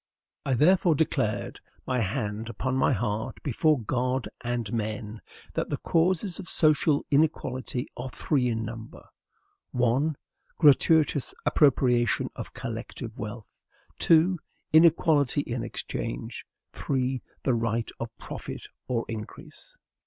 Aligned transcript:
I 0.47 0.55
therefore 0.55 0.95
declared, 0.95 1.59
my 1.85 1.99
hand 2.01 2.49
upon 2.49 2.75
my 2.75 2.91
heart, 2.91 3.37
before 3.43 3.79
God 3.79 4.27
and 4.43 4.73
men, 4.73 5.21
that 5.53 5.69
the 5.69 5.77
causes 5.77 6.39
of 6.39 6.49
social 6.49 7.05
inequality 7.11 7.87
are 7.95 8.09
three 8.09 8.47
in 8.47 8.65
number: 8.65 9.03
1. 9.73 10.15
GRATUITOUS 10.57 11.35
APPROPRIATION 11.45 12.31
OF 12.35 12.51
COLLECTIVE 12.55 13.15
WEALTH; 13.15 13.45
2. 13.99 14.39
INEQUALITY 14.73 15.41
IN 15.41 15.61
EXCHANGE; 15.63 16.45
3. 16.71 17.21
THE 17.43 17.53
RIGHT 17.53 17.91
OF 17.99 18.09
PROFIT 18.17 18.65
OR 18.87 19.05
INCREASE. 19.07 19.77